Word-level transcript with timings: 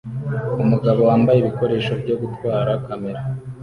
umugabo 0.63 0.99
wambaye 1.09 1.37
ibikoresho 1.39 1.91
byo 2.01 2.15
gutwara 2.21 2.71
kamera 2.85 3.21